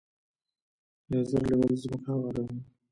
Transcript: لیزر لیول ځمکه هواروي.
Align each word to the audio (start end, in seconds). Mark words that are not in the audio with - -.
لیزر 1.09 1.41
لیول 1.49 1.73
ځمکه 1.83 2.09
هواروي. 2.15 2.59